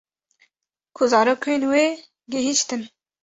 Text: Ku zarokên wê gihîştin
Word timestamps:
Ku 0.95 1.03
zarokên 1.11 1.61
wê 1.71 1.85
gihîştin 2.31 2.81